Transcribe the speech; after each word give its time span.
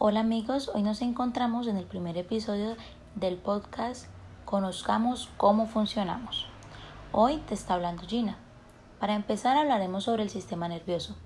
Hola 0.00 0.20
amigos, 0.20 0.70
hoy 0.72 0.84
nos 0.84 1.02
encontramos 1.02 1.66
en 1.66 1.76
el 1.76 1.84
primer 1.84 2.16
episodio 2.16 2.76
del 3.16 3.36
podcast 3.36 4.06
Conozcamos 4.44 5.28
cómo 5.36 5.66
funcionamos. 5.66 6.46
Hoy 7.10 7.38
te 7.48 7.54
está 7.54 7.74
hablando 7.74 8.06
Gina. 8.06 8.38
Para 9.00 9.16
empezar 9.16 9.56
hablaremos 9.56 10.04
sobre 10.04 10.22
el 10.22 10.30
sistema 10.30 10.68
nervioso. 10.68 11.16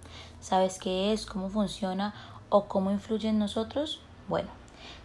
¿Sabes 0.40 0.78
qué 0.78 1.12
es, 1.12 1.26
cómo 1.26 1.50
funciona 1.50 2.14
o 2.48 2.64
cómo 2.64 2.90
influye 2.90 3.28
en 3.28 3.38
nosotros? 3.38 4.00
Bueno, 4.26 4.48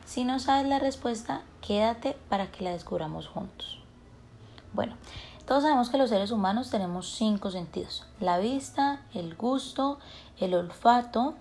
si 0.05 0.23
no 0.23 0.39
sabes 0.39 0.65
la 0.69 0.79
respuesta, 0.79 1.41
quédate 1.59 2.15
para 2.29 2.49
que 2.49 2.63
la 2.63 2.71
descubramos 2.71 3.27
juntos. 3.27 3.81
Bueno, 4.71 4.95
todos 5.45 5.63
sabemos 5.63 5.89
que 5.89 5.97
los 5.97 6.09
seres 6.09 6.31
humanos 6.31 6.69
tenemos 6.69 7.11
cinco 7.11 7.51
sentidos. 7.51 8.05
La 8.21 8.37
vista, 8.37 9.01
el 9.13 9.35
gusto, 9.35 9.99
el 10.39 10.53
olfato, 10.53 11.35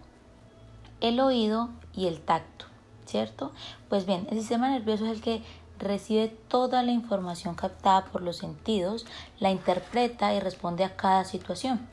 el 1.08 1.20
oído 1.20 1.70
y 1.94 2.06
el 2.06 2.20
tacto, 2.20 2.66
¿cierto? 3.06 3.52
Pues 3.88 4.06
bien, 4.06 4.26
el 4.30 4.38
sistema 4.38 4.68
nervioso 4.68 5.06
es 5.06 5.12
el 5.12 5.22
que 5.22 5.42
recibe 5.78 6.28
toda 6.48 6.82
la 6.82 6.92
información 6.92 7.54
captada 7.54 8.06
por 8.06 8.22
los 8.22 8.36
sentidos, 8.36 9.06
la 9.40 9.50
interpreta 9.50 10.34
y 10.34 10.40
responde 10.40 10.84
a 10.84 10.96
cada 10.96 11.24
situación. 11.24 11.86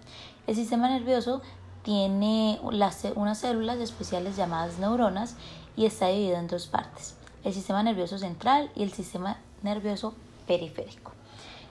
El 0.47 0.55
sistema 0.55 0.89
nervioso 0.89 1.41
tiene 1.83 2.59
unas 2.61 3.37
células 3.37 3.77
especiales 3.79 4.35
llamadas 4.35 4.79
neuronas 4.79 5.35
y 5.75 5.85
está 5.85 6.07
dividido 6.07 6.37
en 6.37 6.47
dos 6.47 6.67
partes, 6.67 7.15
el 7.43 7.53
sistema 7.53 7.83
nervioso 7.83 8.17
central 8.17 8.71
y 8.75 8.83
el 8.83 8.93
sistema 8.93 9.37
nervioso 9.63 10.13
periférico. 10.47 11.11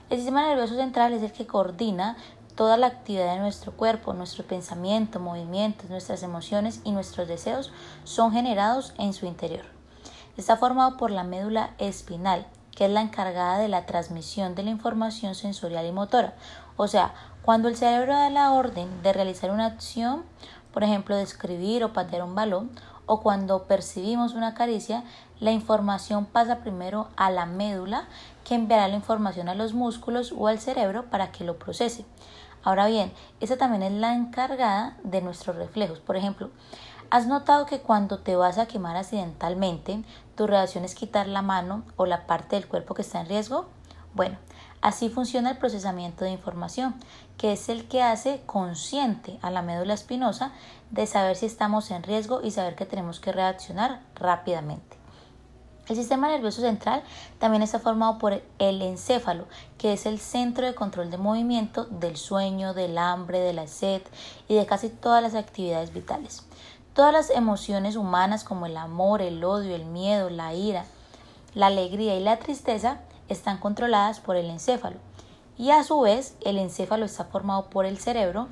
El 0.09 0.17
sistema 0.17 0.47
nervioso 0.47 0.75
central 0.75 1.13
es 1.13 1.23
el 1.23 1.31
que 1.31 1.47
coordina 1.47 2.17
Toda 2.55 2.77
la 2.77 2.85
actividad 2.85 3.33
de 3.33 3.39
nuestro 3.39 3.71
cuerpo, 3.71 4.13
nuestro 4.13 4.45
pensamiento, 4.45 5.19
movimientos, 5.19 5.89
nuestras 5.89 6.21
emociones 6.21 6.81
y 6.83 6.91
nuestros 6.91 7.27
deseos 7.27 7.71
son 8.03 8.31
generados 8.31 8.93
en 8.99 9.13
su 9.13 9.25
interior. 9.25 9.65
Está 10.37 10.57
formado 10.57 10.97
por 10.97 11.09
la 11.09 11.23
médula 11.23 11.71
espinal, 11.79 12.45
que 12.75 12.85
es 12.85 12.91
la 12.91 13.01
encargada 13.01 13.57
de 13.57 13.69
la 13.69 13.87
transmisión 13.87 14.53
de 14.53 14.61
la 14.61 14.69
información 14.69 15.33
sensorial 15.33 15.87
y 15.87 15.91
motora. 15.91 16.35
O 16.77 16.87
sea, 16.87 17.15
cuando 17.41 17.69
el 17.69 17.75
cerebro 17.75 18.13
da 18.13 18.29
la 18.29 18.51
orden 18.51 19.01
de 19.01 19.13
realizar 19.13 19.49
una 19.49 19.65
acción, 19.65 20.23
por 20.71 20.83
ejemplo, 20.83 21.15
de 21.15 21.23
escribir 21.23 21.83
o 21.83 21.91
patear 21.93 22.23
un 22.23 22.35
balón, 22.35 22.69
o 23.05 23.21
cuando 23.21 23.63
percibimos 23.63 24.33
una 24.33 24.53
caricia, 24.53 25.03
la 25.39 25.51
información 25.51 26.25
pasa 26.25 26.59
primero 26.59 27.09
a 27.15 27.29
la 27.29 27.45
médula 27.45 28.07
que 28.43 28.55
enviará 28.55 28.87
la 28.87 28.95
información 28.95 29.49
a 29.49 29.55
los 29.55 29.73
músculos 29.73 30.33
o 30.37 30.47
al 30.47 30.59
cerebro 30.59 31.09
para 31.09 31.31
que 31.31 31.43
lo 31.43 31.57
procese. 31.57 32.05
Ahora 32.63 32.87
bien, 32.87 33.11
esa 33.41 33.57
también 33.57 33.83
es 33.83 33.91
la 33.91 34.13
encargada 34.13 34.97
de 35.03 35.21
nuestros 35.21 35.57
reflejos. 35.57 35.99
Por 35.99 36.15
ejemplo, 36.15 36.49
¿has 37.09 37.27
notado 37.27 37.65
que 37.65 37.81
cuando 37.81 38.19
te 38.19 38.37
vas 38.37 38.57
a 38.57 38.67
quemar 38.67 38.95
accidentalmente, 38.95 40.03
tu 40.35 40.47
reacción 40.47 40.85
es 40.85 40.95
quitar 40.95 41.27
la 41.27 41.41
mano 41.41 41.83
o 41.97 42.05
la 42.05 42.25
parte 42.25 42.55
del 42.55 42.67
cuerpo 42.67 42.93
que 42.93 43.01
está 43.01 43.19
en 43.19 43.27
riesgo? 43.27 43.65
Bueno, 44.13 44.37
así 44.81 45.09
funciona 45.09 45.51
el 45.51 45.57
procesamiento 45.57 46.23
de 46.23 46.31
información, 46.31 46.93
que 47.37 47.53
es 47.53 47.67
el 47.69 47.87
que 47.87 48.03
hace 48.03 48.43
consciente 48.45 49.39
a 49.41 49.49
la 49.49 49.63
médula 49.63 49.95
espinosa 49.95 50.51
de 50.91 51.07
saber 51.07 51.35
si 51.35 51.47
estamos 51.47 51.89
en 51.89 52.03
riesgo 52.03 52.41
y 52.43 52.51
saber 52.51 52.75
que 52.75 52.85
tenemos 52.85 53.19
que 53.19 53.31
reaccionar 53.31 54.01
rápidamente. 54.15 54.97
El 55.89 55.97
sistema 55.97 56.29
nervioso 56.29 56.61
central 56.61 57.03
también 57.39 57.61
está 57.61 57.77
formado 57.79 58.17
por 58.17 58.41
el 58.59 58.81
encéfalo, 58.81 59.47
que 59.77 59.93
es 59.93 60.05
el 60.05 60.19
centro 60.19 60.65
de 60.65 60.75
control 60.75 61.11
de 61.11 61.17
movimiento 61.17 61.85
del 61.85 62.15
sueño, 62.15 62.73
del 62.73 62.97
hambre, 62.97 63.39
de 63.39 63.51
la 63.51 63.67
sed 63.67 64.01
y 64.47 64.55
de 64.55 64.65
casi 64.65 64.87
todas 64.87 65.21
las 65.21 65.35
actividades 65.35 65.91
vitales. 65.91 66.45
Todas 66.93 67.11
las 67.11 67.29
emociones 67.31 67.97
humanas 67.97 68.45
como 68.45 68.65
el 68.65 68.77
amor, 68.77 69.21
el 69.21 69.43
odio, 69.43 69.75
el 69.75 69.85
miedo, 69.85 70.29
la 70.29 70.53
ira, 70.53 70.85
la 71.53 71.67
alegría 71.67 72.15
y 72.15 72.23
la 72.23 72.39
tristeza 72.39 72.99
están 73.33 73.57
controladas 73.57 74.19
por 74.19 74.35
el 74.35 74.49
encéfalo. 74.49 74.97
Y 75.57 75.71
a 75.71 75.83
su 75.83 75.99
vez, 76.01 76.35
el 76.41 76.57
encéfalo 76.57 77.05
está 77.05 77.25
formado 77.25 77.69
por 77.69 77.85
el 77.85 77.97
cerebro, 77.97 78.47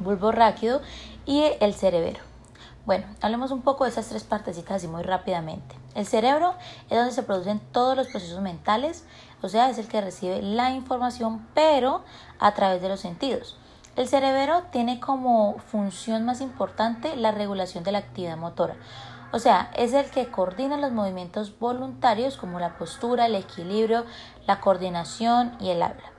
bulbo 0.00 0.32
ráquido 0.32 0.80
y 1.26 1.44
el 1.60 1.74
cerebelo. 1.74 2.20
Bueno, 2.86 3.04
hablemos 3.20 3.50
un 3.50 3.60
poco 3.60 3.84
de 3.84 3.90
esas 3.90 4.08
tres 4.08 4.24
partecitas 4.24 4.76
así 4.76 4.88
muy 4.88 5.02
rápidamente. 5.02 5.76
El 5.94 6.06
cerebro 6.06 6.54
es 6.88 6.96
donde 6.96 7.12
se 7.12 7.22
producen 7.22 7.60
todos 7.72 7.94
los 7.94 8.06
procesos 8.06 8.40
mentales, 8.40 9.04
o 9.42 9.48
sea, 9.50 9.68
es 9.68 9.76
el 9.76 9.88
que 9.88 10.00
recibe 10.00 10.40
la 10.40 10.70
información, 10.70 11.46
pero 11.52 12.02
a 12.38 12.54
través 12.54 12.80
de 12.80 12.88
los 12.88 13.00
sentidos. 13.00 13.58
El 13.96 14.08
cerebro 14.08 14.62
tiene 14.70 15.00
como 15.00 15.58
función 15.58 16.24
más 16.24 16.40
importante 16.40 17.16
la 17.16 17.32
regulación 17.32 17.84
de 17.84 17.92
la 17.92 17.98
actividad 17.98 18.36
motora. 18.36 18.76
O 19.32 19.38
sea, 19.38 19.70
es 19.76 19.92
el 19.92 20.10
que 20.10 20.28
coordina 20.28 20.76
los 20.78 20.92
movimientos 20.92 21.58
voluntarios 21.58 22.36
como 22.36 22.58
la 22.60 22.78
postura, 22.78 23.26
el 23.26 23.34
equilibrio, 23.34 24.04
la 24.46 24.60
coordinación 24.60 25.56
y 25.60 25.70
el 25.70 25.82
habla. 25.82 26.12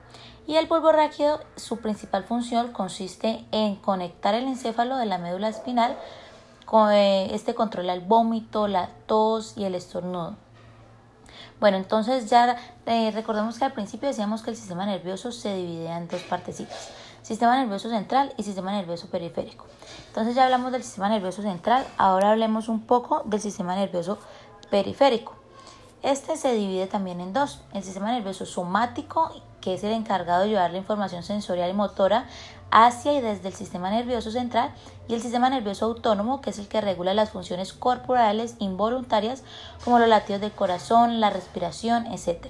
Y 0.46 0.56
el 0.56 0.68
polvo 0.68 0.92
ráquido, 0.92 1.40
su 1.56 1.78
principal 1.78 2.24
función 2.24 2.72
consiste 2.72 3.44
en 3.52 3.76
conectar 3.76 4.34
el 4.34 4.46
encéfalo 4.46 4.96
de 4.96 5.06
la 5.06 5.18
médula 5.18 5.48
espinal 5.48 5.96
eh, 6.92 7.28
este 7.32 7.54
controla 7.54 7.92
el 7.92 8.00
vómito, 8.00 8.68
la 8.68 8.88
tos 9.06 9.54
y 9.56 9.64
el 9.64 9.74
estornudo. 9.74 10.36
Bueno, 11.58 11.76
entonces 11.76 12.30
ya 12.30 12.56
eh, 12.86 13.10
recordemos 13.10 13.58
que 13.58 13.64
al 13.64 13.72
principio 13.72 14.08
decíamos 14.08 14.42
que 14.42 14.50
el 14.50 14.56
sistema 14.56 14.86
nervioso 14.86 15.32
se 15.32 15.54
dividía 15.54 15.98
en 15.98 16.08
dos 16.08 16.22
partecitas, 16.22 16.90
sistema 17.22 17.56
nervioso 17.58 17.88
central 17.88 18.32
y 18.36 18.42
sistema 18.42 18.72
nervioso 18.72 19.08
periférico. 19.08 19.66
Entonces 20.08 20.34
ya 20.34 20.44
hablamos 20.44 20.72
del 20.72 20.82
sistema 20.82 21.08
nervioso 21.08 21.42
central, 21.42 21.86
ahora 21.98 22.30
hablemos 22.30 22.68
un 22.68 22.80
poco 22.80 23.22
del 23.24 23.40
sistema 23.40 23.74
nervioso 23.76 24.18
periférico. 24.70 25.34
Este 26.02 26.36
se 26.36 26.54
divide 26.54 26.86
también 26.86 27.20
en 27.20 27.34
dos, 27.34 27.60
el 27.74 27.82
sistema 27.82 28.10
nervioso 28.12 28.46
somático, 28.46 29.30
que 29.60 29.74
es 29.74 29.84
el 29.84 29.92
encargado 29.92 30.44
de 30.44 30.48
llevar 30.48 30.70
la 30.70 30.78
información 30.78 31.22
sensorial 31.22 31.68
y 31.70 31.74
motora 31.74 32.26
hacia 32.70 33.12
y 33.12 33.20
desde 33.20 33.48
el 33.48 33.54
sistema 33.54 33.90
nervioso 33.90 34.30
central 34.30 34.72
y 35.08 35.14
el 35.14 35.20
sistema 35.20 35.50
nervioso 35.50 35.84
autónomo, 35.84 36.40
que 36.40 36.50
es 36.50 36.58
el 36.58 36.68
que 36.68 36.80
regula 36.80 37.12
las 37.12 37.30
funciones 37.30 37.72
corporales 37.72 38.54
involuntarias 38.60 39.42
como 39.84 39.98
los 39.98 40.08
latidos 40.08 40.40
del 40.40 40.52
corazón, 40.52 41.20
la 41.20 41.30
respiración, 41.30 42.06
etc. 42.06 42.46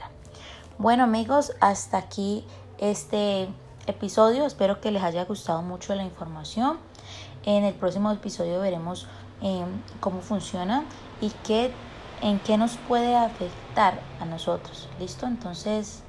Bueno 0.78 1.04
amigos, 1.04 1.52
hasta 1.60 1.98
aquí 1.98 2.44
este 2.78 3.48
episodio. 3.86 4.46
Espero 4.46 4.80
que 4.80 4.90
les 4.90 5.02
haya 5.02 5.24
gustado 5.24 5.62
mucho 5.62 5.94
la 5.94 6.04
información. 6.04 6.78
En 7.44 7.64
el 7.64 7.74
próximo 7.74 8.10
episodio 8.12 8.60
veremos 8.60 9.06
em, 9.40 9.66
cómo 10.00 10.20
funciona 10.20 10.84
y 11.20 11.30
qué, 11.44 11.72
en 12.20 12.38
qué 12.40 12.58
nos 12.58 12.76
puede 12.88 13.16
afectar 13.16 14.00
a 14.20 14.24
nosotros. 14.24 14.88
¿Listo? 14.98 15.26
Entonces, 15.26 16.02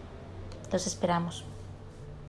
los 0.71 0.87
esperamos. 0.87 1.45